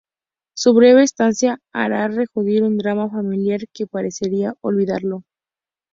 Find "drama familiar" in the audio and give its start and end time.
2.79-3.59